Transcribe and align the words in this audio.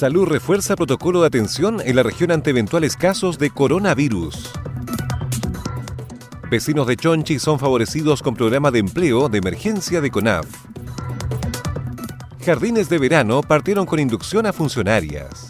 Salud 0.00 0.24
refuerza 0.24 0.76
protocolo 0.76 1.20
de 1.20 1.26
atención 1.26 1.82
en 1.84 1.94
la 1.94 2.02
región 2.02 2.30
ante 2.30 2.48
eventuales 2.48 2.96
casos 2.96 3.38
de 3.38 3.50
coronavirus. 3.50 4.50
Vecinos 6.50 6.86
de 6.86 6.96
Chonchi 6.96 7.38
son 7.38 7.58
favorecidos 7.58 8.22
con 8.22 8.34
programa 8.34 8.70
de 8.70 8.78
empleo 8.78 9.28
de 9.28 9.36
emergencia 9.36 10.00
de 10.00 10.10
CONAF. 10.10 10.46
Jardines 12.46 12.88
de 12.88 12.96
verano 12.96 13.42
partieron 13.42 13.84
con 13.84 13.98
inducción 13.98 14.46
a 14.46 14.54
funcionarias. 14.54 15.49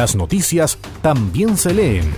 Las 0.00 0.16
noticias 0.16 0.78
también 1.02 1.58
se 1.58 1.74
leen 1.74 2.10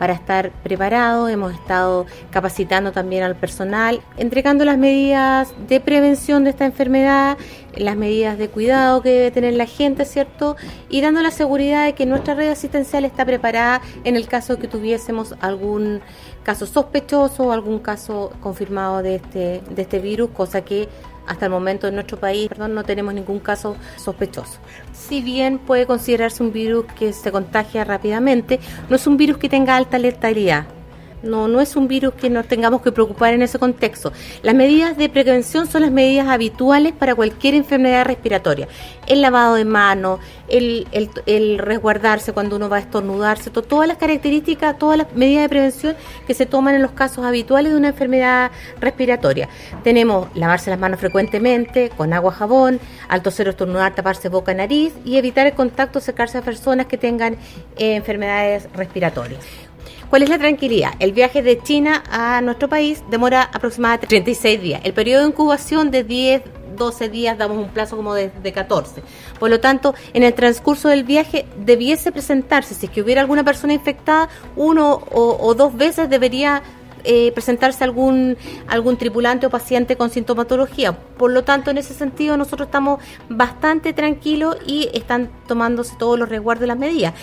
para 0.00 0.14
estar 0.14 0.50
preparados. 0.62 1.30
Hemos 1.30 1.52
estado 1.52 2.06
capacitando 2.30 2.90
también 2.90 3.22
al 3.22 3.36
personal, 3.36 4.00
entregando 4.16 4.64
las 4.64 4.78
medidas 4.78 5.52
de 5.68 5.78
prevención 5.78 6.42
de 6.42 6.50
esta 6.50 6.64
enfermedad, 6.64 7.36
las 7.76 7.96
medidas 7.96 8.38
de 8.38 8.48
cuidado 8.48 9.02
que 9.02 9.10
debe 9.10 9.30
tener 9.30 9.54
la 9.54 9.66
gente, 9.66 10.06
¿cierto? 10.06 10.56
Y 10.88 11.02
dando 11.02 11.20
la 11.20 11.30
seguridad 11.30 11.84
de 11.84 11.92
que 11.92 12.06
nuestra 12.06 12.34
red 12.34 12.50
asistencial 12.50 13.04
está 13.04 13.26
preparada 13.26 13.82
en 14.04 14.16
el 14.16 14.26
caso 14.26 14.58
que 14.58 14.68
tuviésemos 14.68 15.34
algún 15.40 16.00
caso 16.42 16.66
sospechoso 16.66 17.52
algún 17.52 17.78
caso 17.78 18.32
confirmado 18.40 19.02
de 19.02 19.16
este, 19.16 19.62
de 19.70 19.82
este 19.82 19.98
virus, 19.98 20.30
cosa 20.30 20.62
que 20.62 20.88
hasta 21.26 21.46
el 21.46 21.52
momento 21.52 21.86
en 21.86 21.94
nuestro 21.94 22.18
país 22.18 22.48
perdón, 22.48 22.74
no 22.74 22.82
tenemos 22.82 23.14
ningún 23.14 23.38
caso 23.38 23.76
sospechoso. 23.96 24.58
Si 24.92 25.22
bien 25.22 25.58
puede 25.58 25.86
considerarse 25.86 26.42
un 26.42 26.52
virus 26.52 26.86
que 26.98 27.12
se 27.12 27.30
contagia 27.30 27.84
rápidamente, 27.84 28.58
no 28.88 28.96
es 28.96 29.06
un 29.06 29.16
virus 29.16 29.38
que 29.38 29.48
tenga 29.48 29.76
alta 29.76 29.98
letalidad. 29.98 30.66
No, 31.22 31.48
no 31.48 31.60
es 31.60 31.76
un 31.76 31.86
virus 31.86 32.14
que 32.14 32.30
nos 32.30 32.46
tengamos 32.46 32.80
que 32.80 32.92
preocupar 32.92 33.34
en 33.34 33.42
ese 33.42 33.58
contexto. 33.58 34.12
Las 34.42 34.54
medidas 34.54 34.96
de 34.96 35.08
prevención 35.08 35.66
son 35.66 35.82
las 35.82 35.90
medidas 35.90 36.28
habituales 36.28 36.92
para 36.92 37.14
cualquier 37.14 37.54
enfermedad 37.54 38.06
respiratoria. 38.06 38.68
El 39.06 39.20
lavado 39.20 39.54
de 39.56 39.64
manos, 39.64 40.20
el, 40.48 41.58
resguardarse 41.58 42.32
cuando 42.32 42.56
uno 42.56 42.68
va 42.68 42.78
a 42.78 42.80
estornudarse, 42.80 43.50
todas 43.50 43.86
las 43.86 43.98
características, 43.98 44.78
todas 44.78 44.96
las 44.96 45.12
medidas 45.14 45.42
de 45.42 45.48
prevención 45.48 45.96
que 46.26 46.34
se 46.34 46.46
toman 46.46 46.74
en 46.74 46.82
los 46.82 46.92
casos 46.92 47.24
habituales 47.24 47.72
de 47.72 47.78
una 47.78 47.88
enfermedad 47.88 48.50
respiratoria. 48.80 49.48
Tenemos 49.84 50.28
lavarse 50.34 50.70
las 50.70 50.78
manos 50.78 51.00
frecuentemente, 51.00 51.90
con 51.90 52.12
agua, 52.12 52.32
jabón, 52.32 52.80
alto 53.08 53.30
cero 53.30 53.50
estornudar, 53.50 53.94
taparse 53.94 54.28
boca, 54.28 54.54
nariz 54.54 54.92
y 55.04 55.16
evitar 55.16 55.46
el 55.46 55.54
contacto, 55.54 55.98
acercarse 55.98 56.38
a 56.38 56.42
personas 56.42 56.86
que 56.86 56.96
tengan 56.96 57.34
eh, 57.76 57.96
enfermedades 57.96 58.68
respiratorias. 58.72 59.40
¿Cuál 60.10 60.24
es 60.24 60.28
la 60.28 60.38
tranquilidad? 60.38 60.94
El 60.98 61.12
viaje 61.12 61.40
de 61.40 61.62
China 61.62 62.02
a 62.10 62.40
nuestro 62.40 62.68
país 62.68 63.04
demora 63.10 63.42
aproximadamente 63.42 64.08
36 64.08 64.60
días. 64.60 64.80
El 64.82 64.92
periodo 64.92 65.22
de 65.22 65.28
incubación 65.28 65.92
de 65.92 66.02
10, 66.02 66.42
12 66.76 67.08
días 67.10 67.38
damos 67.38 67.58
un 67.58 67.68
plazo 67.68 67.96
como 67.96 68.12
de, 68.14 68.30
14. 68.52 69.04
Por 69.38 69.50
lo 69.50 69.60
tanto, 69.60 69.94
en 70.12 70.24
el 70.24 70.34
transcurso 70.34 70.88
del 70.88 71.04
viaje 71.04 71.46
debiese 71.64 72.10
presentarse, 72.10 72.74
si 72.74 72.86
es 72.86 72.92
que 72.92 73.02
hubiera 73.02 73.20
alguna 73.20 73.44
persona 73.44 73.72
infectada, 73.72 74.28
uno 74.56 75.00
o, 75.12 75.54
dos 75.54 75.76
veces 75.76 76.10
debería 76.10 76.60
eh, 77.04 77.30
presentarse 77.32 77.84
algún 77.84 78.36
algún 78.66 78.96
tripulante 78.96 79.46
o 79.46 79.50
paciente 79.50 79.96
con 79.96 80.10
sintomatología. 80.10 80.92
Por 80.92 81.30
lo 81.30 81.44
tanto, 81.44 81.70
en 81.70 81.78
ese 81.78 81.94
sentido, 81.94 82.36
nosotros 82.36 82.66
estamos 82.66 83.00
bastante 83.28 83.92
tranquilos 83.92 84.56
y 84.66 84.88
están 84.92 85.30
tomándose 85.46 85.94
todos 85.96 86.18
los 86.18 86.28
resguardos 86.28 86.64
y 86.64 86.66
las 86.66 86.78
medidas. 86.78 87.14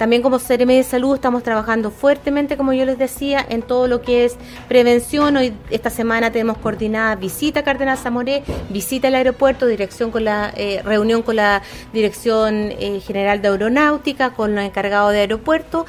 También 0.00 0.22
como 0.22 0.38
CRM 0.38 0.68
de 0.68 0.82
Salud 0.82 1.14
estamos 1.14 1.42
trabajando 1.42 1.90
fuertemente, 1.90 2.56
como 2.56 2.72
yo 2.72 2.86
les 2.86 2.96
decía, 2.96 3.44
en 3.46 3.60
todo 3.60 3.86
lo 3.86 4.00
que 4.00 4.24
es 4.24 4.38
prevención. 4.66 5.36
Hoy 5.36 5.52
esta 5.68 5.90
semana 5.90 6.32
tenemos 6.32 6.56
coordinada 6.56 7.16
visita 7.16 7.60
a 7.60 7.64
Cardenal 7.64 7.98
Zamoré, 7.98 8.42
visita 8.70 9.08
al 9.08 9.16
aeropuerto, 9.16 9.66
dirección 9.66 10.10
con 10.10 10.24
la 10.24 10.54
eh, 10.56 10.80
reunión 10.82 11.20
con 11.20 11.36
la 11.36 11.60
Dirección 11.92 12.70
eh, 12.70 13.00
General 13.06 13.42
de 13.42 13.48
Aeronáutica, 13.48 14.32
con 14.32 14.54
los 14.54 14.64
encargados 14.64 15.12
de 15.12 15.18
aeropuerto. 15.18 15.84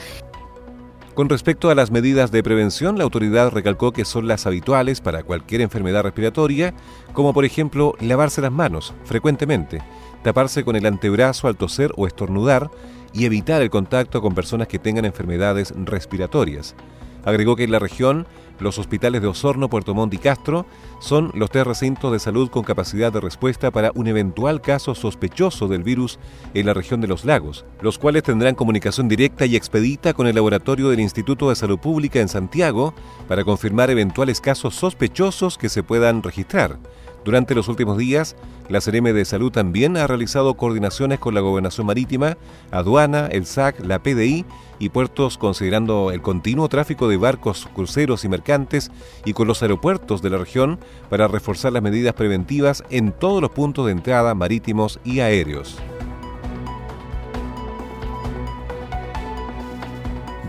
Con 1.13 1.30
respecto 1.30 1.69
a 1.69 1.75
las 1.75 1.90
medidas 1.90 2.31
de 2.31 2.44
prevención, 2.44 2.98
la 2.98 3.06
autoridad 3.06 3.52
recalcó 3.52 3.94
que 3.94 4.04
son 4.04 4.28
las 4.28 4.46
habituales 4.46 5.00
para 5.00 5.24
cualquier 5.24 5.62
enfermedad 5.62 6.04
respiratoria, 6.04 6.74
como 7.13 7.34
por 7.34 7.46
ejemplo 7.46 7.96
lavarse 8.02 8.42
las 8.42 8.52
manos 8.52 8.94
frecuentemente, 9.06 9.81
taparse 10.22 10.66
con 10.66 10.75
el 10.75 10.86
antebrazo 10.86 11.48
al 11.48 11.56
toser 11.56 11.94
o 11.96 12.08
estornudar, 12.08 12.69
y 13.13 13.25
evitar 13.25 13.62
el 13.62 13.69
contacto 13.69 14.22
con 14.22 14.36
personas 14.36 14.68
que 14.68 14.80
tengan 14.80 15.06
enfermedades 15.06 15.74
respiratorias. 15.75 16.75
Agregó 17.24 17.56
que 17.56 17.63
en 17.63 17.72
la 17.72 17.80
región 17.80 18.25
los 18.60 18.78
hospitales 18.78 19.22
de 19.22 19.28
Osorno, 19.28 19.69
Puerto 19.69 19.94
Montt 19.94 20.13
y 20.13 20.18
Castro 20.18 20.66
son 21.00 21.31
los 21.34 21.50
tres 21.50 21.66
recintos 21.66 22.12
de 22.12 22.19
salud 22.19 22.50
con 22.50 22.63
capacidad 22.63 23.12
de 23.12 23.19
respuesta 23.19 23.72
para 23.72 23.92
un 23.96 24.08
eventual 24.08 24.62
caso 24.62 24.94
sospechoso 24.94 25.68
del 25.68 25.84
virus 25.84 26.19
en 26.54 26.68
la 26.68 26.74
región 26.74 27.02
de 27.02 27.08
los 27.08 27.25
lagos, 27.25 27.66
los 27.81 27.98
cuales 27.98 28.24
tendrán 28.24 28.56
comunicación 28.56 29.08
directa 29.08 29.46
y 29.46 29.56
expedita 29.56 30.13
con 30.13 30.28
el 30.28 30.36
laboratorio 30.36 30.90
del 30.90 31.00
Instituto 31.00 31.50
de 31.50 31.56
Salud 31.56 31.80
Pública 31.80 32.19
en 32.19 32.28
Santiago 32.28 32.94
para 33.28 33.44
confirmar 33.44 33.90
eventuales 33.90 34.42
casos 34.42 34.75
sospechosos 34.75 35.58
que 35.58 35.69
se 35.69 35.84
puedan 35.84 36.22
registrar. 36.22 36.78
Durante 37.24 37.54
los 37.54 37.68
últimos 37.68 37.98
días, 37.98 38.36
la 38.68 38.82
CRM 38.82 39.14
de 39.14 39.26
Salud 39.26 39.52
también 39.52 39.96
ha 39.96 40.08
realizado 40.08 40.56
coordinaciones 40.56 41.20
con 41.20 41.36
la 41.36 41.42
Gobernación 41.42 41.86
Marítima, 41.86 42.38
Aduana, 42.72 43.28
el 43.28 43.46
SAC, 43.46 43.86
la 43.86 44.02
PDI 44.02 44.46
y 44.80 44.90
puertos 44.90 45.38
considerando 45.38 46.10
el 46.12 46.22
continuo 46.22 46.68
tráfico 46.68 47.08
de 47.08 47.18
barcos, 47.18 47.68
cruceros 47.76 48.26
y 48.26 48.30
mercantes 48.30 48.92
y 49.24 49.34
con 49.34 49.48
los 49.48 49.62
aeropuertos 49.62 50.24
de 50.24 50.32
la 50.32 50.40
región 50.40 50.80
para 51.10 51.28
reforzar 51.28 51.74
las 51.74 51.84
medidas 51.84 52.16
preventivas 52.16 52.84
en 52.90 53.12
todos 53.12 53.42
los 53.42 53.52
puntos 53.52 53.86
de 53.86 53.92
entrada 53.92 54.34
marítimos 54.34 55.00
y 55.04 55.20
aéreos. 55.20 55.78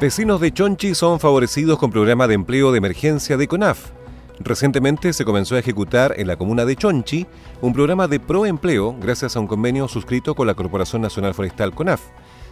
Vecinos 0.00 0.40
de 0.40 0.52
Chonchi 0.52 0.94
son 0.94 1.20
favorecidos 1.20 1.78
con 1.78 1.92
programa 1.92 2.26
de 2.26 2.34
empleo 2.34 2.72
de 2.72 2.78
emergencia 2.78 3.36
de 3.36 3.46
CONAF. 3.46 4.01
Recientemente 4.44 5.12
se 5.12 5.24
comenzó 5.24 5.54
a 5.54 5.60
ejecutar 5.60 6.14
en 6.16 6.26
la 6.26 6.36
comuna 6.36 6.64
de 6.64 6.74
Chonchi 6.74 7.26
un 7.60 7.72
programa 7.72 8.08
de 8.08 8.18
proempleo 8.18 8.96
gracias 9.00 9.36
a 9.36 9.40
un 9.40 9.46
convenio 9.46 9.86
suscrito 9.86 10.34
con 10.34 10.48
la 10.48 10.54
Corporación 10.54 11.00
Nacional 11.00 11.32
Forestal 11.32 11.72
CONAF. 11.72 12.00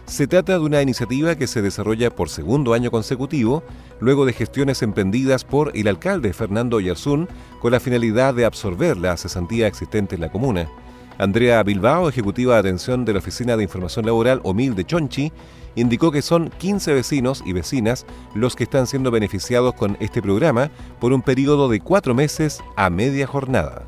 Se 0.06 0.28
trata 0.28 0.52
de 0.52 0.64
una 0.64 0.82
iniciativa 0.82 1.34
que 1.34 1.48
se 1.48 1.62
desarrolla 1.62 2.10
por 2.10 2.28
segundo 2.28 2.74
año 2.74 2.92
consecutivo, 2.92 3.64
luego 3.98 4.24
de 4.24 4.32
gestiones 4.32 4.82
emprendidas 4.82 5.44
por 5.44 5.76
el 5.76 5.88
alcalde 5.88 6.32
Fernando 6.32 6.78
Yarzún 6.78 7.28
con 7.60 7.72
la 7.72 7.80
finalidad 7.80 8.34
de 8.34 8.44
absorber 8.44 8.96
la 8.96 9.16
cesantía 9.16 9.66
existente 9.66 10.14
en 10.14 10.20
la 10.20 10.30
comuna. 10.30 10.68
Andrea 11.18 11.62
Bilbao, 11.62 12.08
ejecutiva 12.08 12.54
de 12.54 12.60
atención 12.60 13.04
de 13.04 13.12
la 13.12 13.18
Oficina 13.18 13.56
de 13.56 13.64
Información 13.64 14.06
Laboral 14.06 14.40
OMIL 14.44 14.74
de 14.74 14.86
Chonchi, 14.86 15.32
indicó 15.74 16.10
que 16.10 16.22
son 16.22 16.50
15 16.58 16.94
vecinos 16.94 17.42
y 17.44 17.52
vecinas 17.52 18.06
los 18.34 18.56
que 18.56 18.64
están 18.64 18.86
siendo 18.86 19.10
beneficiados 19.10 19.74
con 19.74 19.96
este 20.00 20.22
programa 20.22 20.70
por 21.00 21.12
un 21.12 21.22
periodo 21.22 21.68
de 21.68 21.80
cuatro 21.80 22.14
meses 22.14 22.60
a 22.76 22.90
media 22.90 23.26
jornada. 23.26 23.84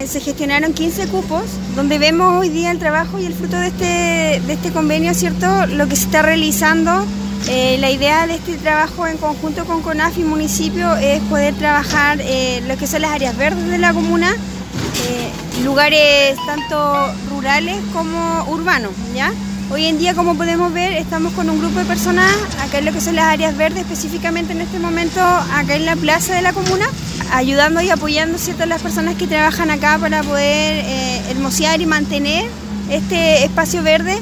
Se 0.00 0.20
gestionaron 0.20 0.72
15 0.72 1.08
cupos, 1.08 1.44
donde 1.76 1.98
vemos 1.98 2.40
hoy 2.40 2.48
día 2.48 2.72
el 2.72 2.78
trabajo 2.80 3.20
y 3.20 3.26
el 3.26 3.34
fruto 3.34 3.56
de 3.56 3.68
este, 3.68 4.46
de 4.46 4.52
este 4.52 4.72
convenio, 4.72 5.14
¿cierto? 5.14 5.66
Lo 5.66 5.86
que 5.86 5.94
se 5.94 6.06
está 6.06 6.22
realizando. 6.22 7.04
Eh, 7.48 7.76
la 7.78 7.90
idea 7.90 8.26
de 8.26 8.34
este 8.34 8.56
trabajo 8.56 9.06
en 9.06 9.16
conjunto 9.16 9.64
con 9.64 9.82
CONAF 9.82 10.16
y 10.18 10.24
municipio 10.24 10.94
es 10.96 11.20
poder 11.22 11.54
trabajar 11.54 12.20
eh, 12.20 12.62
lo 12.66 12.76
que 12.76 12.86
son 12.86 13.02
las 13.02 13.12
áreas 13.12 13.36
verdes 13.36 13.68
de 13.68 13.78
la 13.78 13.92
comuna, 13.92 14.32
eh, 14.32 15.62
lugares 15.64 16.36
tanto 16.46 17.12
rurales 17.30 17.78
como 17.92 18.44
urbanos, 18.48 18.92
¿ya? 19.14 19.32
Hoy 19.72 19.86
en 19.86 19.98
día, 19.98 20.12
como 20.12 20.34
podemos 20.34 20.70
ver, 20.70 20.92
estamos 20.92 21.32
con 21.32 21.48
un 21.48 21.58
grupo 21.58 21.78
de 21.78 21.86
personas 21.86 22.30
acá 22.60 22.80
en 22.80 22.84
lo 22.84 22.92
que 22.92 23.00
son 23.00 23.16
las 23.16 23.24
áreas 23.24 23.56
verdes, 23.56 23.80
específicamente 23.80 24.52
en 24.52 24.60
este 24.60 24.78
momento 24.78 25.18
acá 25.18 25.76
en 25.76 25.86
la 25.86 25.96
plaza 25.96 26.34
de 26.34 26.42
la 26.42 26.52
comuna, 26.52 26.84
ayudando 27.32 27.80
y 27.80 27.88
apoyando 27.88 28.36
a 28.36 28.66
las 28.66 28.82
personas 28.82 29.14
que 29.14 29.26
trabajan 29.26 29.70
acá 29.70 29.96
para 29.98 30.22
poder 30.24 30.84
eh, 30.84 31.22
hermosear 31.30 31.80
y 31.80 31.86
mantener 31.86 32.44
este 32.90 33.44
espacio 33.44 33.82
verde. 33.82 34.18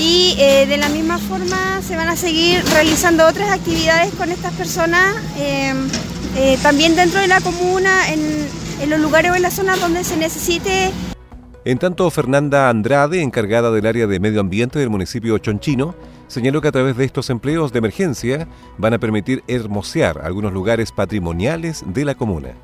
Y 0.00 0.34
eh, 0.38 0.66
de 0.66 0.76
la 0.78 0.88
misma 0.88 1.18
forma 1.18 1.80
se 1.86 1.94
van 1.94 2.08
a 2.08 2.16
seguir 2.16 2.64
realizando 2.64 3.24
otras 3.24 3.52
actividades 3.52 4.12
con 4.14 4.32
estas 4.32 4.52
personas 4.54 5.14
eh, 5.36 5.74
también 6.64 6.96
dentro 6.96 7.20
de 7.20 7.28
la 7.28 7.40
comuna, 7.40 7.92
en 8.10 8.90
los 8.90 8.98
lugares 8.98 9.30
o 9.30 9.36
en 9.36 9.42
las 9.42 9.54
zonas 9.54 9.80
donde 9.80 10.02
se 10.02 10.16
necesite 10.16 10.90
en 11.70 11.78
tanto, 11.78 12.10
Fernanda 12.10 12.70
Andrade, 12.70 13.20
encargada 13.20 13.70
del 13.70 13.84
área 13.84 14.06
de 14.06 14.18
medio 14.20 14.40
ambiente 14.40 14.78
del 14.78 14.88
municipio 14.88 15.36
chonchino, 15.36 15.94
señaló 16.26 16.62
que 16.62 16.68
a 16.68 16.72
través 16.72 16.96
de 16.96 17.04
estos 17.04 17.28
empleos 17.28 17.72
de 17.72 17.78
emergencia 17.80 18.48
van 18.78 18.94
a 18.94 18.98
permitir 18.98 19.44
hermosear 19.48 20.22
algunos 20.24 20.54
lugares 20.54 20.92
patrimoniales 20.92 21.84
de 21.86 22.06
la 22.06 22.14
comuna. 22.14 22.54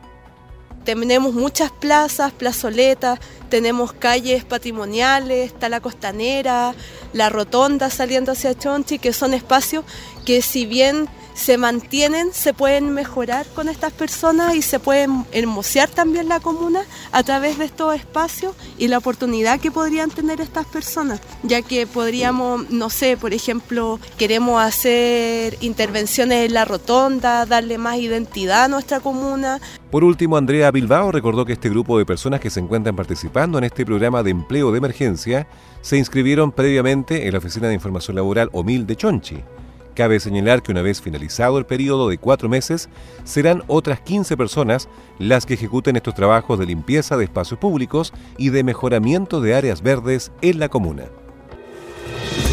Tenemos 0.85 1.35
muchas 1.35 1.71
plazas, 1.71 2.33
plazoletas, 2.33 3.19
tenemos 3.51 3.93
calles 3.93 4.43
patrimoniales, 4.43 5.53
está 5.53 5.69
la 5.69 5.81
costanera, 5.81 6.75
la 7.13 7.29
rotonda 7.29 7.91
saliendo 7.91 8.33
hacia 8.33 8.57
Chonchi, 8.57 8.99
que 8.99 9.13
son 9.13 9.35
espacios 9.35 9.85
que 10.25 10.41
si 10.41 10.65
bien 10.65 11.09
se 11.35 11.59
mantienen, 11.59 12.33
se 12.33 12.55
pueden 12.55 12.95
mejorar 12.95 13.47
con 13.55 13.69
estas 13.69 13.93
personas 13.93 14.55
y 14.55 14.63
se 14.63 14.79
pueden 14.79 15.27
hermosear 15.33 15.89
también 15.89 16.29
la 16.29 16.41
comuna 16.41 16.81
a 17.13 17.23
través 17.23 17.59
de 17.59 17.67
estos 17.67 17.95
espacios 17.95 18.55
y 18.79 18.89
la 18.89 18.99
oportunidad 18.99 19.61
que 19.61 19.71
podrían 19.71 20.11
tener 20.11 20.41
estas 20.41 20.67
personas, 20.67 21.21
ya 21.43 21.61
que 21.63 21.87
podríamos, 21.87 22.71
no 22.71 22.89
sé, 22.89 23.17
por 23.17 23.35
ejemplo, 23.35 23.99
queremos 24.17 24.63
hacer 24.63 25.59
intervenciones 25.61 26.47
en 26.47 26.55
la 26.55 26.65
rotonda, 26.65 27.45
darle 27.47 27.79
más 27.79 27.99
identidad 27.99 28.65
a 28.65 28.69
nuestra 28.69 29.01
comuna. 29.01 29.61
Por 29.91 30.05
último, 30.05 30.37
Andrea 30.37 30.71
Bilbao 30.71 31.13
recordó 31.13 31.45
que 31.45 31.53
este 31.53 31.69
grupo 31.69 31.99
de 31.99 32.07
personas 32.07 32.41
que 32.41 32.51
se 32.51 32.61
encuentran 32.61 32.97
participando 32.97 33.59
en 33.59 33.65
este 33.65 33.85
programa 33.85 34.23
de 34.23 34.31
empleo 34.31 34.73
de 34.73 34.79
emergencia 34.79 35.47
se 35.83 35.97
inscribieron 35.97 36.53
previamente 36.53 37.27
en 37.27 37.33
la 37.33 37.39
Oficina 37.39 37.69
de 37.69 37.75
Información 37.75 38.17
Laboral 38.17 38.49
OMIL 38.53 38.87
de 38.87 38.97
Chonchi. 38.97 39.45
Cabe 39.95 40.19
señalar 40.19 40.63
que 40.63 40.73
una 40.73 40.83
vez 40.83 41.01
finalizado 41.01 41.57
el 41.59 41.67
periodo 41.67 42.09
de 42.09 42.19
cuatro 42.19 42.49
meses, 42.49 42.89
serán 43.23 43.63
otras 43.69 44.01
15 44.01 44.37
personas 44.37 44.89
las 45.19 45.47
que 45.47 45.55
ejecuten 45.55 45.95
estos 45.97 46.15
trabajos 46.15 46.59
de 46.59 46.67
limpieza 46.67 47.17
de 47.17 47.25
espacios 47.25 47.61
públicos 47.61 48.13
y 48.37 48.51
de 48.51 48.65
mejoramiento 48.65 49.41
de 49.41 49.55
áreas 49.55 49.83
verdes 49.83 50.33
en 50.43 50.59
la 50.59 50.69
comuna. 50.69 51.05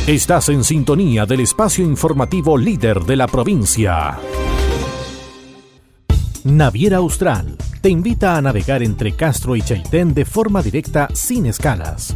Estás 0.06 0.50
en 0.50 0.64
sintonía 0.64 1.26
del 1.26 1.42
espacio 1.42 1.84
informativo 1.84 2.58
líder 2.58 3.02
de 3.02 3.16
la 3.16 3.28
provincia. 3.28 4.20
Naviera 6.44 6.98
Austral 6.98 7.58
te 7.82 7.90
invita 7.90 8.36
a 8.36 8.42
navegar 8.42 8.84
entre 8.84 9.16
Castro 9.16 9.56
y 9.56 9.62
Chaitén 9.62 10.14
de 10.14 10.26
forma 10.26 10.62
directa 10.62 11.08
sin 11.14 11.48
escalas 11.48 12.16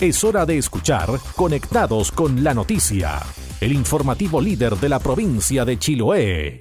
Es 0.00 0.22
hora 0.22 0.46
de 0.46 0.58
escuchar 0.58 1.10
Conectados 1.34 2.12
con 2.12 2.44
la 2.44 2.54
Noticia, 2.54 3.18
el 3.60 3.72
informativo 3.72 4.40
líder 4.40 4.76
de 4.76 4.88
la 4.88 5.00
provincia 5.00 5.64
de 5.64 5.76
Chiloé. 5.76 6.60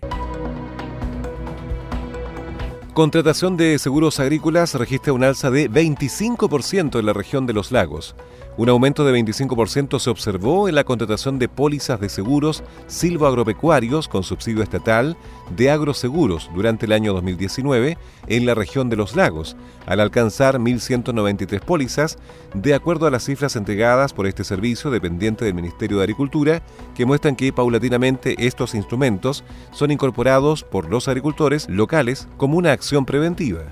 Contratación 2.96 3.56
de 3.56 3.78
seguros 3.78 4.20
agrícolas 4.20 4.74
registra 4.74 5.14
un 5.14 5.24
alza 5.24 5.52
de 5.52 5.70
25% 5.70 6.98
en 6.98 7.06
la 7.06 7.14
región 7.14 7.46
de 7.46 7.54
los 7.54 7.72
lagos. 7.72 8.16
Un 8.58 8.70
aumento 8.70 9.06
de 9.06 9.14
25% 9.14 10.00
se 10.00 10.10
observó 10.10 10.68
en 10.68 10.74
la 10.74 10.84
contratación 10.84 11.38
de 11.38 11.48
pólizas 11.48 12.00
de 12.00 12.10
seguros 12.10 12.64
silvoagropecuarios 12.88 14.08
con 14.08 14.24
subsidio 14.24 14.64
estatal 14.64 15.16
de 15.56 15.70
agroseguros 15.70 16.50
durante 16.56 16.88
el 16.88 16.94
año 16.94 17.14
2019 17.14 18.00
en 18.26 18.46
la 18.48 18.56
región 18.56 18.90
de 18.90 18.96
los 18.96 19.16
lagos, 19.16 19.56
al 19.86 20.00
alcanzar 20.00 20.58
1.193 20.58 21.60
pólizas, 21.60 22.18
de 22.56 22.74
acuerdo 22.74 23.06
a 23.06 23.12
las 23.12 23.26
cifras 23.26 23.56
entregadas 23.56 24.12
por 24.14 24.26
este 24.26 24.44
servicio 24.44 24.90
dependiente 24.90 25.46
del 25.46 25.54
Ministerio 25.54 25.98
de 25.98 26.04
Agricultura, 26.06 26.64
que 26.96 27.06
muestran 27.06 27.36
que 27.36 27.54
paulatinamente 27.54 28.48
estos 28.48 28.74
instrumentos 28.74 29.44
son 29.72 29.92
incorporados 29.92 30.64
por 30.64 30.90
los 30.90 31.08
agricultores 31.08 31.70
locales 31.70 32.28
como 32.38 32.58
una 32.58 32.72
acción 32.72 33.06
preventiva. 33.06 33.66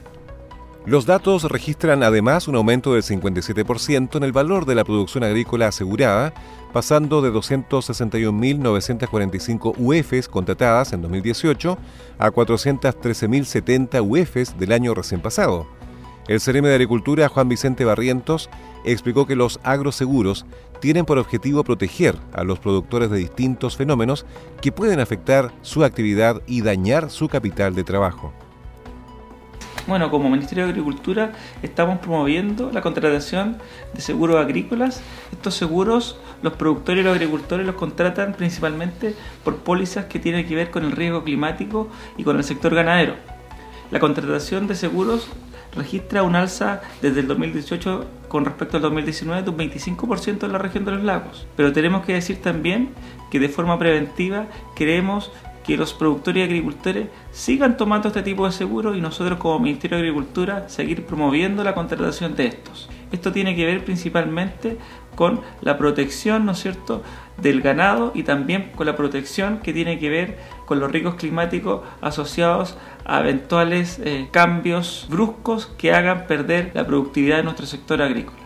Los 0.86 1.06
datos 1.08 1.46
registran 1.46 2.04
además 2.04 2.48
un 2.48 2.56
aumento 2.56 2.94
del 2.94 3.01
57% 3.01 4.18
en 4.18 4.24
el 4.24 4.32
valor 4.32 4.68
de 4.68 4.75
la 4.75 4.84
producción 4.84 5.24
agrícola 5.24 5.70
asegurada, 5.70 6.32
pasando 6.74 7.24
de 7.24 7.34
261.945 7.34 9.74
UFs 9.80 10.27
contratadas 10.27 10.94
en 10.94 11.01
2018 11.01 11.80
a 12.20 12.30
413.070 12.30 14.08
UFs 14.08 14.60
del 14.60 14.74
año 14.74 14.94
recién 14.94 15.22
pasado. 15.22 15.65
El 16.27 16.39
CRM 16.39 16.65
de 16.65 16.75
Agricultura, 16.75 17.30
Juan 17.30 17.50
Vicente 17.50 17.84
Barrientos, 17.84 18.51
explicó 18.84 19.25
que 19.25 19.36
los 19.36 19.60
agroseguros 19.63 20.46
tienen 20.82 21.06
por 21.06 21.18
objetivo 21.18 21.63
proteger 21.63 22.15
a 22.32 22.44
los 22.44 22.60
productores 22.60 23.10
de 23.10 23.18
distintos 23.18 23.75
fenómenos 23.75 24.27
que 24.62 24.72
pueden 24.72 25.00
afectar 25.00 25.51
su 25.63 25.84
actividad 25.84 26.44
y 26.46 26.62
dañar 26.62 27.10
su 27.10 27.27
capital 27.27 27.74
de 27.74 27.84
trabajo 27.84 28.32
Bueno, 29.88 30.10
como 30.10 30.32
Ministerio 30.32 30.63
de 30.63 30.72
Agricultura 30.72 31.34
estamos 31.62 32.00
promoviendo 32.00 32.72
la 32.72 32.82
contratación 32.82 33.58
de 33.94 34.01
seguros 34.01 34.38
agrícolas. 34.38 35.01
Estos 35.32 35.54
seguros 35.54 36.18
los 36.42 36.54
productores 36.54 37.01
y 37.01 37.04
los 37.04 37.13
agricultores 37.13 37.68
los 37.68 37.75
contratan 37.75 38.34
principalmente 38.34 39.15
por 39.44 39.58
pólizas 39.58 40.06
que 40.06 40.18
tienen 40.18 40.48
que 40.48 40.56
ver 40.56 40.72
con 40.72 40.86
el 40.86 40.92
riesgo 40.92 41.24
climático 41.24 41.88
y 42.18 42.24
con 42.24 42.38
el 42.38 42.44
sector 42.44 42.74
ganadero. 42.74 43.13
La 43.92 44.00
contratación 44.00 44.65
de 44.65 44.74
seguros 44.74 45.27
registra 45.75 46.24
un 46.24 46.36
alza 46.36 46.82
desde 47.04 47.20
el 47.20 47.27
2018 47.27 48.06
con 48.27 48.44
respecto 48.44 48.77
al 48.77 48.84
2019 48.84 49.44
de 49.44 49.50
un 49.51 49.58
25% 49.58 50.46
en 50.46 50.51
la 50.51 50.58
región 50.58 50.86
de 50.86 50.92
los 50.94 51.04
lagos. 51.04 51.46
Pero 51.56 51.74
tenemos 51.74 52.04
que 52.06 52.13
decir 52.13 52.42
también 52.42 52.89
que 53.30 53.39
de 53.39 53.50
forma 53.50 53.77
preventiva 53.77 54.48
queremos 54.75 55.32
que 55.65 55.77
los 55.77 55.93
productores 55.93 56.41
y 56.41 56.43
agricultores 56.43 57.07
sigan 57.31 57.77
tomando 57.77 58.10
este 58.10 58.22
tipo 58.22 58.45
de 58.45 58.51
seguros 58.51 58.95
y 58.95 59.01
nosotros 59.01 59.39
como 59.39 59.60
Ministerio 59.60 59.98
de 59.98 60.03
Agricultura 60.03 60.69
seguir 60.69 61.05
promoviendo 61.05 61.63
la 61.63 61.74
contratación 61.74 62.36
de 62.36 62.48
estos. 62.48 62.89
Esto 63.12 63.31
tiene 63.31 63.55
que 63.55 63.65
ver 63.65 63.84
principalmente 63.84 64.77
con 65.15 65.41
la 65.62 65.77
protección, 65.77 66.45
¿no 66.45 66.51
es 66.51 66.60
cierto?, 66.60 67.01
del 67.38 67.62
ganado 67.62 68.12
y 68.13 68.24
también 68.24 68.72
con 68.75 68.86
la 68.86 68.95
protección 68.95 69.60
que 69.60 69.74
tiene 69.74 70.00
que 70.00 70.10
ver 70.10 70.38
con 70.65 70.79
los 70.79 70.91
riesgos 70.91 71.15
climáticos 71.15 71.81
asociados 72.01 72.77
a 73.03 73.19
eventuales 73.19 74.00
eh, 74.03 74.27
cambios 74.31 75.07
bruscos 75.10 75.67
que 75.77 75.93
hagan 75.93 76.27
perder 76.27 76.72
la 76.74 76.86
productividad 76.86 77.38
de 77.38 77.43
nuestro 77.43 77.65
sector 77.65 78.01
agrícola. 78.01 78.44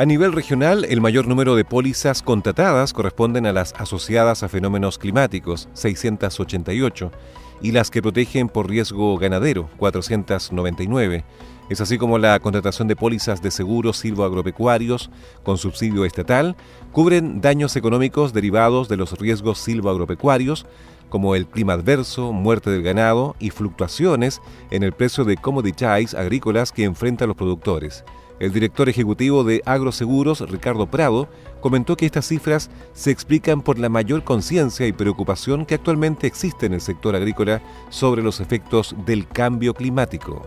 A 0.00 0.06
nivel 0.06 0.32
regional, 0.32 0.86
el 0.86 1.02
mayor 1.02 1.28
número 1.28 1.56
de 1.56 1.66
pólizas 1.66 2.22
contratadas 2.22 2.94
corresponden 2.94 3.44
a 3.44 3.52
las 3.52 3.74
asociadas 3.74 4.42
a 4.42 4.48
fenómenos 4.48 4.96
climáticos, 4.96 5.68
688, 5.74 7.12
y 7.60 7.72
las 7.72 7.90
que 7.90 8.00
protegen 8.00 8.48
por 8.48 8.66
riesgo 8.66 9.18
ganadero, 9.18 9.68
499. 9.76 11.22
Es 11.68 11.82
así 11.82 11.98
como 11.98 12.16
la 12.16 12.38
contratación 12.38 12.88
de 12.88 12.96
pólizas 12.96 13.42
de 13.42 13.50
seguros 13.50 13.98
silvoagropecuarios 13.98 15.10
con 15.42 15.58
subsidio 15.58 16.06
estatal 16.06 16.56
cubren 16.92 17.42
daños 17.42 17.76
económicos 17.76 18.32
derivados 18.32 18.88
de 18.88 18.96
los 18.96 19.12
riesgos 19.18 19.58
silvoagropecuarios, 19.58 20.64
como 21.10 21.34
el 21.34 21.46
clima 21.46 21.74
adverso, 21.74 22.32
muerte 22.32 22.70
del 22.70 22.82
ganado 22.82 23.36
y 23.38 23.50
fluctuaciones 23.50 24.40
en 24.70 24.82
el 24.82 24.92
precio 24.92 25.26
de 25.26 25.36
commodities 25.36 26.14
agrícolas 26.14 26.72
que 26.72 26.84
enfrentan 26.84 27.28
los 27.28 27.36
productores. 27.36 28.02
El 28.40 28.54
director 28.54 28.88
ejecutivo 28.88 29.44
de 29.44 29.60
Agroseguros, 29.66 30.40
Ricardo 30.48 30.86
Prado, 30.86 31.28
comentó 31.60 31.94
que 31.94 32.06
estas 32.06 32.26
cifras 32.26 32.70
se 32.94 33.10
explican 33.10 33.60
por 33.60 33.78
la 33.78 33.90
mayor 33.90 34.24
conciencia 34.24 34.86
y 34.86 34.92
preocupación 34.92 35.66
que 35.66 35.74
actualmente 35.74 36.26
existe 36.26 36.64
en 36.64 36.72
el 36.72 36.80
sector 36.80 37.14
agrícola 37.14 37.60
sobre 37.90 38.22
los 38.22 38.40
efectos 38.40 38.96
del 39.04 39.28
cambio 39.28 39.74
climático. 39.74 40.40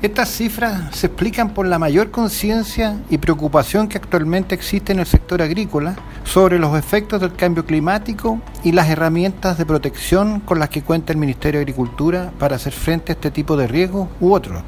Estas 0.00 0.30
cifras 0.30 0.96
se 0.96 1.08
explican 1.08 1.52
por 1.52 1.66
la 1.66 1.78
mayor 1.78 2.10
conciencia 2.10 2.98
y 3.10 3.18
preocupación 3.18 3.86
que 3.86 3.98
actualmente 3.98 4.54
existe 4.54 4.94
en 4.94 5.00
el 5.00 5.04
sector 5.04 5.42
agrícola 5.42 5.96
sobre 6.24 6.58
los 6.58 6.78
efectos 6.78 7.20
del 7.20 7.34
cambio 7.34 7.66
climático 7.66 8.40
y 8.64 8.72
las 8.72 8.88
herramientas 8.88 9.58
de 9.58 9.66
protección 9.66 10.40
con 10.40 10.58
las 10.58 10.70
que 10.70 10.80
cuenta 10.80 11.12
el 11.12 11.18
Ministerio 11.18 11.58
de 11.58 11.64
Agricultura 11.64 12.32
para 12.38 12.56
hacer 12.56 12.72
frente 12.72 13.12
a 13.12 13.14
este 13.14 13.30
tipo 13.30 13.58
de 13.58 13.66
riesgos 13.66 14.08
u 14.20 14.32
otros, 14.32 14.62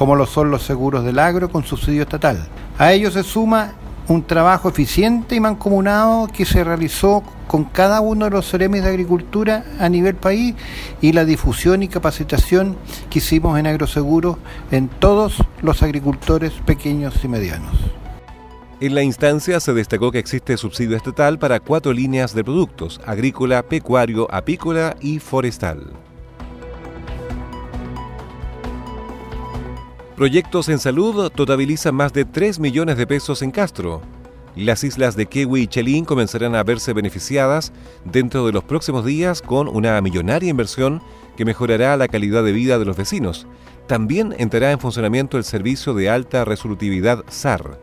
como 0.00 0.16
lo 0.16 0.24
son 0.24 0.50
los 0.50 0.62
seguros 0.62 1.04
del 1.04 1.18
agro 1.18 1.50
con 1.50 1.62
subsidio 1.62 2.04
estatal. 2.04 2.48
A 2.78 2.90
ello 2.90 3.10
se 3.10 3.22
suma 3.22 3.74
un 4.08 4.22
trabajo 4.22 4.70
eficiente 4.70 5.36
y 5.36 5.40
mancomunado 5.40 6.26
que 6.26 6.46
se 6.46 6.64
realizó 6.64 7.22
con 7.46 7.64
cada 7.64 8.00
uno 8.00 8.24
de 8.24 8.30
los 8.30 8.46
seremis 8.46 8.82
de 8.82 8.88
agricultura 8.88 9.62
a 9.78 9.90
nivel 9.90 10.14
país 10.14 10.54
y 11.02 11.12
la 11.12 11.26
difusión 11.26 11.82
y 11.82 11.88
capacitación 11.88 12.78
que 13.10 13.18
hicimos 13.18 13.58
en 13.58 13.66
Agroseguros 13.66 14.38
en 14.70 14.88
todos 14.88 15.36
los 15.60 15.82
agricultores 15.82 16.54
pequeños 16.64 17.22
y 17.22 17.28
medianos. 17.28 17.74
En 18.80 18.94
la 18.94 19.02
instancia 19.02 19.60
se 19.60 19.74
destacó 19.74 20.10
que 20.12 20.18
existe 20.18 20.56
subsidio 20.56 20.96
estatal 20.96 21.38
para 21.38 21.60
cuatro 21.60 21.92
líneas 21.92 22.32
de 22.32 22.42
productos, 22.42 23.02
agrícola, 23.04 23.62
pecuario, 23.64 24.28
apícola 24.30 24.96
y 25.02 25.18
forestal. 25.18 25.92
Proyectos 30.20 30.68
en 30.68 30.78
salud 30.78 31.30
totalizan 31.30 31.94
más 31.94 32.12
de 32.12 32.26
3 32.26 32.58
millones 32.58 32.98
de 32.98 33.06
pesos 33.06 33.40
en 33.40 33.50
Castro. 33.50 34.02
Las 34.54 34.84
islas 34.84 35.16
de 35.16 35.24
Kewi 35.24 35.62
y 35.62 35.66
Chelín 35.66 36.04
comenzarán 36.04 36.54
a 36.54 36.62
verse 36.62 36.92
beneficiadas 36.92 37.72
dentro 38.04 38.44
de 38.44 38.52
los 38.52 38.62
próximos 38.62 39.06
días 39.06 39.40
con 39.40 39.66
una 39.66 39.98
millonaria 40.02 40.50
inversión 40.50 41.00
que 41.38 41.46
mejorará 41.46 41.96
la 41.96 42.06
calidad 42.06 42.44
de 42.44 42.52
vida 42.52 42.78
de 42.78 42.84
los 42.84 42.98
vecinos. 42.98 43.46
También 43.86 44.34
entrará 44.36 44.72
en 44.72 44.78
funcionamiento 44.78 45.38
el 45.38 45.44
servicio 45.44 45.94
de 45.94 46.10
alta 46.10 46.44
resolutividad 46.44 47.24
SAR. 47.30 47.80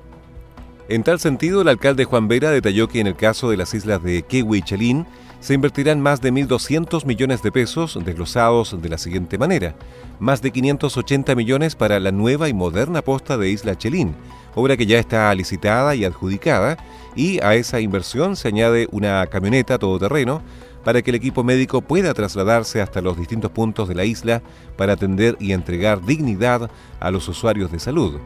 En 0.89 1.01
tal 1.01 1.19
sentido, 1.19 1.63
el 1.63 1.69
alcalde 1.69 2.05
Juan 2.05 2.27
Vera 2.27 2.51
detalló 2.51 2.87
que 2.87 2.99
en 2.99 3.07
el 3.07 3.15
caso 3.15 3.49
de 3.49 3.57
las 3.57 3.73
islas 3.73 4.03
de 4.03 4.21
Kewi 4.21 4.59
y 4.59 4.61
Chelín, 4.61 5.07
se 5.39 5.53
invertirán 5.53 6.01
más 6.01 6.21
de 6.21 6.31
1.200 6.31 7.05
millones 7.05 7.41
de 7.41 7.51
pesos 7.51 7.99
desglosados 8.03 8.81
de 8.81 8.89
la 8.89 8.97
siguiente 8.97 9.37
manera. 9.37 9.75
Más 10.19 10.41
de 10.41 10.51
580 10.51 11.35
millones 11.35 11.75
para 11.75 11.99
la 11.99 12.11
nueva 12.11 12.49
y 12.49 12.53
moderna 12.53 13.01
posta 13.01 13.37
de 13.37 13.49
Isla 13.49 13.77
Chelín, 13.77 14.15
obra 14.55 14.75
que 14.77 14.85
ya 14.85 14.99
está 14.99 15.33
licitada 15.35 15.95
y 15.95 16.05
adjudicada, 16.05 16.77
y 17.15 17.39
a 17.41 17.55
esa 17.55 17.79
inversión 17.79 18.35
se 18.35 18.47
añade 18.47 18.87
una 18.91 19.25
camioneta 19.27 19.77
todoterreno 19.77 20.41
para 20.83 21.01
que 21.01 21.11
el 21.11 21.15
equipo 21.15 21.43
médico 21.43 21.81
pueda 21.81 22.13
trasladarse 22.13 22.81
hasta 22.81 23.01
los 23.01 23.17
distintos 23.17 23.51
puntos 23.51 23.89
de 23.89 23.95
la 23.95 24.05
isla 24.05 24.41
para 24.77 24.93
atender 24.93 25.35
y 25.39 25.51
entregar 25.51 26.01
dignidad 26.05 26.71
a 26.99 27.11
los 27.11 27.27
usuarios 27.27 27.71
de 27.71 27.79
salud. 27.79 28.19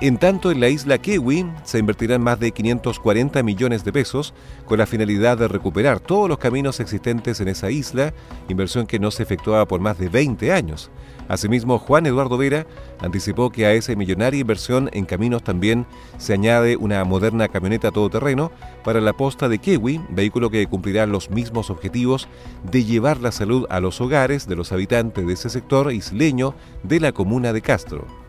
En 0.00 0.18
tanto, 0.18 0.50
en 0.50 0.58
la 0.58 0.68
isla 0.68 0.98
Kiwi 0.98 1.46
se 1.62 1.78
invertirán 1.78 2.20
más 2.20 2.40
de 2.40 2.50
540 2.50 3.44
millones 3.44 3.84
de 3.84 3.92
pesos 3.92 4.34
con 4.66 4.78
la 4.78 4.86
finalidad 4.86 5.38
de 5.38 5.46
recuperar 5.46 6.00
todos 6.00 6.28
los 6.28 6.38
caminos 6.38 6.80
existentes 6.80 7.40
en 7.40 7.46
esa 7.46 7.70
isla, 7.70 8.12
inversión 8.48 8.88
que 8.88 8.98
no 8.98 9.12
se 9.12 9.22
efectuaba 9.22 9.66
por 9.66 9.80
más 9.80 9.96
de 9.96 10.08
20 10.08 10.52
años. 10.52 10.90
Asimismo, 11.28 11.78
Juan 11.78 12.06
Eduardo 12.06 12.36
Vera 12.36 12.66
anticipó 13.00 13.50
que 13.50 13.66
a 13.66 13.72
esa 13.72 13.94
millonaria 13.94 14.40
inversión 14.40 14.90
en 14.92 15.04
caminos 15.04 15.44
también 15.44 15.86
se 16.18 16.32
añade 16.32 16.76
una 16.76 17.04
moderna 17.04 17.46
camioneta 17.46 17.92
todoterreno 17.92 18.50
para 18.82 19.00
la 19.00 19.12
posta 19.12 19.48
de 19.48 19.58
Kiwi, 19.58 20.00
vehículo 20.10 20.50
que 20.50 20.66
cumplirá 20.66 21.06
los 21.06 21.30
mismos 21.30 21.70
objetivos 21.70 22.28
de 22.68 22.84
llevar 22.84 23.20
la 23.20 23.30
salud 23.30 23.64
a 23.70 23.78
los 23.78 24.00
hogares 24.00 24.48
de 24.48 24.56
los 24.56 24.72
habitantes 24.72 25.24
de 25.24 25.32
ese 25.32 25.50
sector 25.50 25.92
isleño 25.92 26.56
de 26.82 26.98
la 26.98 27.12
comuna 27.12 27.52
de 27.52 27.62
Castro. 27.62 28.23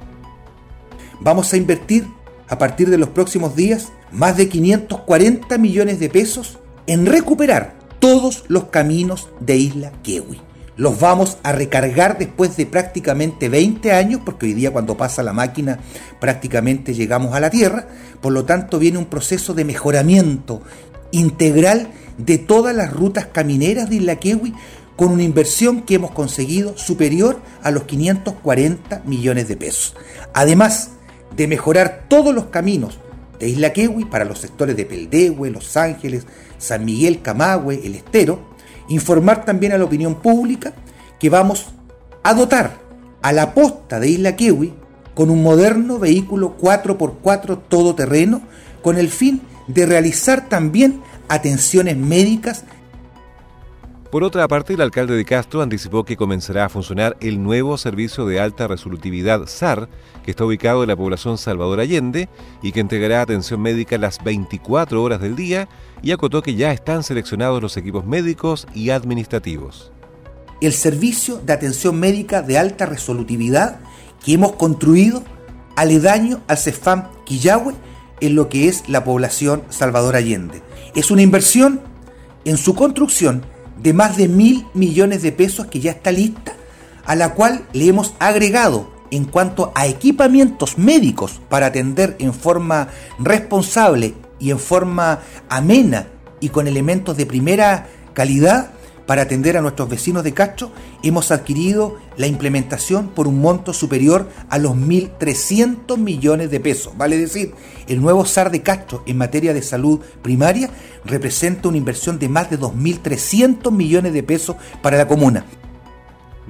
Vamos 1.21 1.53
a 1.53 1.57
invertir 1.57 2.07
a 2.47 2.57
partir 2.57 2.89
de 2.89 2.97
los 2.97 3.09
próximos 3.09 3.55
días 3.55 3.91
más 4.11 4.37
de 4.37 4.49
540 4.49 5.57
millones 5.57 5.99
de 5.99 6.09
pesos 6.09 6.59
en 6.87 7.05
recuperar 7.05 7.75
todos 7.99 8.43
los 8.47 8.65
caminos 8.65 9.29
de 9.39 9.57
Isla 9.57 9.91
Kiwi. 10.01 10.41
Los 10.77 10.99
vamos 10.99 11.37
a 11.43 11.53
recargar 11.53 12.17
después 12.17 12.57
de 12.57 12.65
prácticamente 12.65 13.47
20 13.47 13.93
años, 13.93 14.21
porque 14.25 14.47
hoy 14.47 14.53
día 14.53 14.71
cuando 14.71 14.97
pasa 14.97 15.23
la 15.23 15.31
máquina 15.31 15.79
prácticamente 16.19 16.93
llegamos 16.93 17.33
a 17.33 17.39
la 17.39 17.49
Tierra, 17.49 17.87
por 18.21 18.33
lo 18.33 18.43
tanto 18.43 18.77
viene 18.77 18.97
un 18.97 19.05
proceso 19.05 19.53
de 19.53 19.63
mejoramiento 19.63 20.61
integral 21.11 21.91
de 22.17 22.37
todas 22.37 22.75
las 22.75 22.91
rutas 22.91 23.27
camineras 23.27 23.89
de 23.89 23.95
Isla 23.97 24.17
Kiwi 24.17 24.53
con 24.97 25.11
una 25.11 25.23
inversión 25.23 25.81
que 25.81 25.95
hemos 25.95 26.11
conseguido 26.11 26.77
superior 26.77 27.41
a 27.63 27.71
los 27.71 27.83
540 27.83 29.01
millones 29.05 29.47
de 29.47 29.57
pesos. 29.57 29.95
Además, 30.33 30.91
de 31.35 31.47
mejorar 31.47 32.05
todos 32.07 32.33
los 32.33 32.45
caminos 32.45 32.99
de 33.39 33.49
Isla 33.49 33.73
Kewi 33.73 34.05
para 34.05 34.25
los 34.25 34.39
sectores 34.39 34.77
de 34.77 34.85
Peldehue, 34.85 35.49
Los 35.49 35.75
Ángeles, 35.77 36.25
San 36.57 36.85
Miguel, 36.85 37.21
Camagüe, 37.21 37.81
El 37.83 37.95
Estero, 37.95 38.39
informar 38.87 39.45
también 39.45 39.73
a 39.73 39.77
la 39.77 39.85
opinión 39.85 40.15
pública 40.15 40.73
que 41.19 41.29
vamos 41.29 41.67
a 42.23 42.33
dotar 42.33 42.77
a 43.21 43.31
la 43.33 43.53
posta 43.53 43.99
de 43.99 44.09
Isla 44.09 44.35
Kewi 44.35 44.73
con 45.13 45.29
un 45.29 45.41
moderno 45.41 45.99
vehículo 45.99 46.57
4x4 46.57 47.61
todoterreno 47.67 48.41
con 48.81 48.97
el 48.97 49.09
fin 49.09 49.41
de 49.67 49.85
realizar 49.85 50.47
también 50.47 51.01
atenciones 51.27 51.97
médicas 51.97 52.65
por 54.15 54.23
otra 54.23 54.47
parte, 54.47 54.75
el 54.75 54.79
alcalde 54.79 55.13
de 55.13 55.25
Castro 55.25 55.61
anticipó 55.61 56.05
que 56.05 56.15
comenzará 56.15 56.63
a 56.63 56.69
funcionar 56.69 57.17
el 57.19 57.43
nuevo 57.43 57.77
servicio 57.77 58.25
de 58.25 58.39
alta 58.39 58.65
resolutividad 58.65 59.45
SAR, 59.45 59.89
que 60.23 60.31
está 60.31 60.45
ubicado 60.45 60.83
en 60.83 60.87
la 60.87 60.95
población 60.95 61.37
Salvador 61.37 61.81
Allende 61.81 62.29
y 62.63 62.71
que 62.71 62.79
entregará 62.79 63.19
atención 63.19 63.61
médica 63.61 63.97
las 63.97 64.23
24 64.23 65.03
horas 65.03 65.19
del 65.19 65.35
día 65.35 65.67
y 66.01 66.13
acotó 66.13 66.41
que 66.41 66.55
ya 66.55 66.71
están 66.71 67.03
seleccionados 67.03 67.61
los 67.61 67.75
equipos 67.75 68.05
médicos 68.05 68.67
y 68.73 68.91
administrativos. 68.91 69.91
El 70.61 70.71
servicio 70.71 71.41
de 71.45 71.51
atención 71.51 71.99
médica 71.99 72.41
de 72.41 72.57
alta 72.57 72.85
resolutividad 72.85 73.81
que 74.23 74.31
hemos 74.31 74.53
construido 74.53 75.25
aledaño 75.75 76.39
al 76.47 76.57
CEFAM 76.57 77.09
Quillahue 77.25 77.75
en 78.21 78.35
lo 78.35 78.47
que 78.47 78.69
es 78.69 78.87
la 78.87 79.03
población 79.03 79.63
Salvador 79.67 80.15
Allende. 80.15 80.61
Es 80.95 81.11
una 81.11 81.21
inversión 81.21 81.81
en 82.45 82.55
su 82.55 82.75
construcción 82.75 83.43
de 83.81 83.93
más 83.93 84.17
de 84.17 84.27
mil 84.27 84.65
millones 84.73 85.21
de 85.21 85.31
pesos 85.31 85.67
que 85.67 85.79
ya 85.79 85.91
está 85.91 86.11
lista 86.11 86.53
a 87.05 87.15
la 87.15 87.33
cual 87.33 87.65
le 87.73 87.87
hemos 87.87 88.13
agregado 88.19 88.91
en 89.11 89.25
cuanto 89.25 89.71
a 89.75 89.87
equipamientos 89.87 90.77
médicos 90.77 91.39
para 91.49 91.67
atender 91.67 92.15
en 92.19 92.33
forma 92.33 92.89
responsable 93.19 94.15
y 94.39 94.51
en 94.51 94.59
forma 94.59 95.21
amena 95.49 96.07
y 96.39 96.49
con 96.49 96.67
elementos 96.67 97.15
de 97.15 97.25
primera 97.25 97.87
calidad 98.13 98.71
para 99.05 99.23
atender 99.23 99.57
a 99.57 99.61
nuestros 99.61 99.89
vecinos 99.89 100.23
de 100.23 100.33
Castro, 100.33 100.71
hemos 101.03 101.31
adquirido 101.31 101.97
la 102.17 102.27
implementación 102.27 103.09
por 103.09 103.27
un 103.27 103.39
monto 103.39 103.73
superior 103.73 104.29
a 104.49 104.57
los 104.57 104.73
1.300 104.73 105.97
millones 105.97 106.51
de 106.51 106.59
pesos. 106.59 106.97
Vale 106.97 107.17
decir, 107.17 107.53
el 107.87 108.01
nuevo 108.01 108.25
SAR 108.25 108.51
de 108.51 108.61
Castro 108.61 109.03
en 109.05 109.17
materia 109.17 109.53
de 109.53 109.61
salud 109.61 109.99
primaria 110.21 110.69
representa 111.05 111.67
una 111.67 111.77
inversión 111.77 112.19
de 112.19 112.29
más 112.29 112.49
de 112.49 112.59
2.300 112.59 113.71
millones 113.71 114.13
de 114.13 114.23
pesos 114.23 114.55
para 114.81 114.97
la 114.97 115.07
comuna 115.07 115.45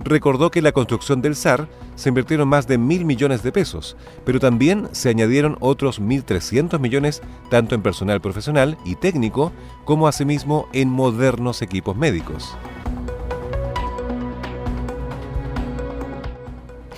recordó 0.03 0.51
que 0.51 0.59
en 0.59 0.65
la 0.65 0.71
construcción 0.71 1.21
del 1.21 1.35
SAR 1.35 1.67
se 1.95 2.09
invirtieron 2.09 2.47
más 2.47 2.67
de 2.67 2.77
mil 2.77 3.05
millones 3.05 3.43
de 3.43 3.51
pesos, 3.51 3.95
pero 4.25 4.39
también 4.39 4.89
se 4.91 5.09
añadieron 5.09 5.57
otros 5.59 6.01
1.300 6.01 6.79
millones 6.79 7.21
tanto 7.49 7.75
en 7.75 7.81
personal 7.81 8.21
profesional 8.21 8.77
y 8.85 8.95
técnico 8.95 9.51
como 9.85 10.07
asimismo 10.07 10.67
en 10.73 10.89
modernos 10.89 11.61
equipos 11.61 11.95
médicos. 11.95 12.55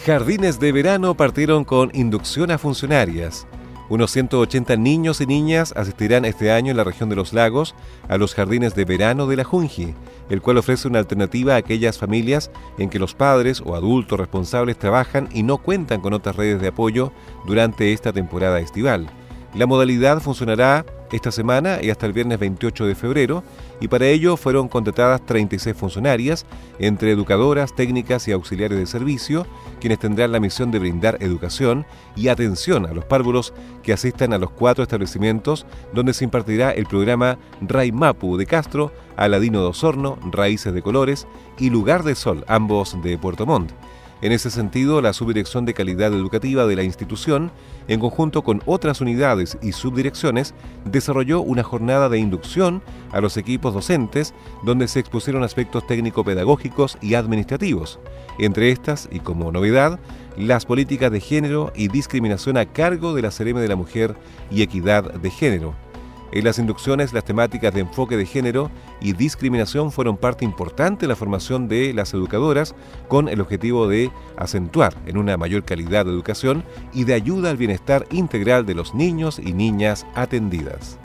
Jardines 0.05 0.57
de 0.59 0.71
verano 0.71 1.17
partieron 1.17 1.65
con 1.65 1.91
inducción 1.93 2.49
a 2.51 2.57
funcionarias. 2.57 3.45
Unos 3.89 4.11
180 4.11 4.77
niños 4.77 5.19
y 5.19 5.25
niñas 5.25 5.73
asistirán 5.75 6.23
este 6.23 6.51
año 6.51 6.71
en 6.71 6.77
la 6.77 6.85
región 6.85 7.09
de 7.09 7.17
los 7.17 7.33
lagos 7.33 7.75
a 8.07 8.17
los 8.17 8.33
jardines 8.33 8.73
de 8.73 8.85
verano 8.85 9.27
de 9.27 9.35
la 9.35 9.43
Junji, 9.43 9.95
el 10.29 10.41
cual 10.41 10.57
ofrece 10.57 10.87
una 10.87 10.99
alternativa 10.99 11.53
a 11.53 11.57
aquellas 11.57 11.97
familias 11.97 12.51
en 12.77 12.89
que 12.89 12.99
los 12.99 13.13
padres 13.13 13.61
o 13.65 13.75
adultos 13.75 14.19
responsables 14.19 14.77
trabajan 14.77 15.29
y 15.33 15.43
no 15.43 15.57
cuentan 15.57 16.01
con 16.01 16.13
otras 16.13 16.35
redes 16.35 16.61
de 16.61 16.69
apoyo 16.69 17.11
durante 17.45 17.93
esta 17.93 18.13
temporada 18.13 18.59
estival. 18.59 19.07
La 19.53 19.65
modalidad 19.65 20.19
funcionará 20.19 20.85
esta 21.11 21.31
semana 21.31 21.79
y 21.81 21.89
hasta 21.89 22.05
el 22.05 22.13
viernes 22.13 22.39
28 22.39 22.85
de 22.85 22.95
febrero, 22.95 23.43
y 23.79 23.87
para 23.87 24.07
ello 24.07 24.37
fueron 24.37 24.67
contratadas 24.67 25.25
36 25.25 25.75
funcionarias, 25.75 26.45
entre 26.79 27.11
educadoras, 27.11 27.75
técnicas 27.75 28.27
y 28.27 28.31
auxiliares 28.31 28.77
de 28.77 28.85
servicio, 28.85 29.45
quienes 29.79 29.99
tendrán 29.99 30.31
la 30.31 30.39
misión 30.39 30.71
de 30.71 30.79
brindar 30.79 31.17
educación 31.21 31.85
y 32.15 32.29
atención 32.29 32.85
a 32.85 32.93
los 32.93 33.05
párvulos 33.05 33.53
que 33.83 33.93
asistan 33.93 34.33
a 34.33 34.37
los 34.37 34.49
cuatro 34.49 34.83
establecimientos 34.83 35.65
donde 35.93 36.13
se 36.13 36.23
impartirá 36.23 36.71
el 36.71 36.85
programa 36.85 37.37
Raimapu 37.61 38.37
de 38.37 38.45
Castro, 38.45 38.91
Aladino 39.15 39.61
de 39.61 39.67
Osorno, 39.67 40.17
Raíces 40.31 40.73
de 40.73 40.81
Colores 40.81 41.27
y 41.57 41.69
Lugar 41.69 42.03
de 42.03 42.15
Sol, 42.15 42.43
ambos 42.47 43.01
de 43.03 43.17
Puerto 43.17 43.45
Montt. 43.45 43.71
En 44.21 44.31
ese 44.31 44.49
sentido, 44.49 45.01
la 45.01 45.13
Subdirección 45.13 45.65
de 45.65 45.75
Calidad 45.75 46.11
Educativa 46.11 46.65
de 46.65 46.75
la 46.75 46.83
institución, 46.83 47.51
en 47.87 47.99
conjunto 47.99 48.43
con 48.43 48.63
otras 48.65 48.99
unidades 48.99 49.59
y 49.61 49.73
subdirecciones, 49.73 50.55
desarrolló 50.85 51.41
una 51.41 51.61
jornada 51.63 52.09
de 52.09 52.17
inducción 52.17 52.81
a 53.11 53.21
los 53.21 53.37
equipos 53.37 53.75
docentes 53.75 54.33
donde 54.63 54.87
se 54.87 54.99
expusieron 54.99 55.43
aspectos 55.43 55.85
técnico-pedagógicos 55.85 56.97
y 56.99 57.13
administrativos, 57.13 57.99
entre 58.39 58.71
estas, 58.71 59.07
y 59.11 59.19
como 59.19 59.51
novedad, 59.51 59.99
las 60.35 60.65
políticas 60.65 61.11
de 61.11 61.19
género 61.19 61.71
y 61.75 61.87
discriminación 61.87 62.57
a 62.57 62.65
cargo 62.65 63.13
de 63.13 63.21
la 63.21 63.29
CRM 63.29 63.59
de 63.59 63.67
la 63.67 63.75
Mujer 63.75 64.15
y 64.49 64.63
Equidad 64.63 65.13
de 65.13 65.29
Género 65.29 65.86
en 66.31 66.43
las 66.43 66.59
inducciones, 66.59 67.13
las 67.13 67.25
temáticas 67.25 67.73
de 67.73 67.81
enfoque 67.81 68.17
de 68.17 68.25
género 68.25 68.69
y 69.01 69.13
discriminación 69.13 69.91
fueron 69.91 70.17
parte 70.17 70.45
importante 70.45 71.05
de 71.05 71.09
la 71.09 71.15
formación 71.15 71.67
de 71.67 71.93
las 71.93 72.13
educadoras 72.13 72.75
con 73.07 73.29
el 73.29 73.41
objetivo 73.41 73.87
de 73.87 74.11
acentuar 74.35 74.95
en 75.05 75.17
una 75.17 75.37
mayor 75.37 75.63
calidad 75.63 76.05
de 76.05 76.11
educación 76.11 76.63
y 76.93 77.05
de 77.05 77.13
ayuda 77.13 77.49
al 77.49 77.57
bienestar 77.57 78.05
integral 78.11 78.65
de 78.65 78.75
los 78.75 78.93
niños 78.93 79.39
y 79.39 79.53
niñas 79.53 80.05
atendidas. 80.15 80.99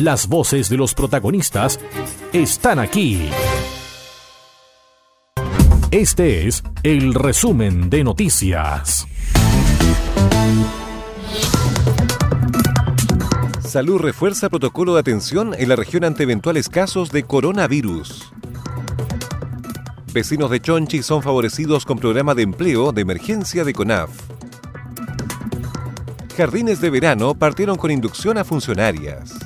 Las 0.00 0.28
voces 0.28 0.68
de 0.68 0.76
los 0.76 0.92
protagonistas 0.92 1.80
están 2.30 2.78
aquí. 2.78 3.30
Este 5.90 6.46
es 6.46 6.62
el 6.82 7.14
resumen 7.14 7.88
de 7.88 8.04
noticias. 8.04 9.06
Salud 13.62 13.98
refuerza 13.98 14.50
protocolo 14.50 14.92
de 14.92 15.00
atención 15.00 15.54
en 15.56 15.70
la 15.70 15.76
región 15.76 16.04
ante 16.04 16.24
eventuales 16.24 16.68
casos 16.68 17.10
de 17.10 17.22
coronavirus. 17.22 18.34
Vecinos 20.12 20.50
de 20.50 20.60
Chonchi 20.60 21.02
son 21.02 21.22
favorecidos 21.22 21.86
con 21.86 21.98
programa 21.98 22.34
de 22.34 22.42
empleo 22.42 22.92
de 22.92 23.00
emergencia 23.00 23.64
de 23.64 23.72
CONAF. 23.72 24.10
Jardines 26.36 26.82
de 26.82 26.90
verano 26.90 27.34
partieron 27.34 27.78
con 27.78 27.90
inducción 27.90 28.36
a 28.36 28.44
funcionarias. 28.44 29.45